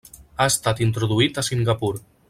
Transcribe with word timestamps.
Ha 0.37 0.47
estat 0.53 0.81
introduït 0.87 1.39
a 1.43 1.47
Singapur. 1.51 1.95